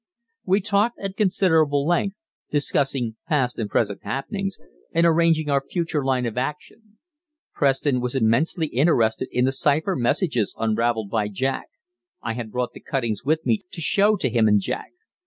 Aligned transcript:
We 0.47 0.61
talked 0.61 0.97
at 0.97 1.15
considerable 1.15 1.85
length, 1.85 2.17
discussing 2.49 3.17
past 3.27 3.59
and 3.59 3.69
present 3.69 4.01
happenings, 4.01 4.57
and 4.91 5.05
arranging 5.05 5.47
our 5.51 5.61
future 5.63 6.03
line 6.03 6.25
of 6.25 6.39
action. 6.39 6.97
Preston 7.53 8.01
was 8.01 8.15
immensely 8.15 8.65
interested 8.65 9.27
in 9.31 9.45
the 9.45 9.51
cypher 9.51 9.95
messages 9.95 10.55
unravelled 10.57 11.11
by 11.11 11.27
Dick 11.27 11.65
I 12.19 12.33
had 12.33 12.49
brought 12.51 12.73
the 12.73 12.79
cuttings 12.81 13.23
with 13.23 13.45
me 13.45 13.63
to 13.71 13.79
show 13.79 14.15
to 14.15 14.27
him 14.27 14.47
and 14.47 14.59
Jack. 14.59 14.89